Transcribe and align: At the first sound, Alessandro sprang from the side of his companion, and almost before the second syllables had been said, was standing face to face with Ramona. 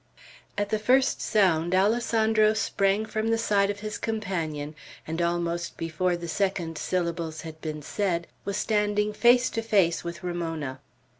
At 0.57 0.69
the 0.69 0.79
first 0.79 1.21
sound, 1.21 1.75
Alessandro 1.75 2.55
sprang 2.55 3.05
from 3.05 3.27
the 3.27 3.37
side 3.37 3.69
of 3.69 3.81
his 3.81 3.99
companion, 3.99 4.73
and 5.05 5.21
almost 5.21 5.77
before 5.77 6.17
the 6.17 6.27
second 6.27 6.79
syllables 6.79 7.41
had 7.41 7.61
been 7.61 7.83
said, 7.83 8.25
was 8.43 8.57
standing 8.57 9.13
face 9.13 9.47
to 9.51 9.61
face 9.61 10.03
with 10.03 10.23
Ramona. 10.23 10.79